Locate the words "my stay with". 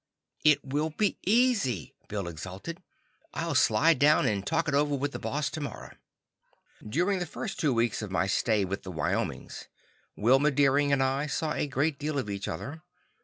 8.09-8.81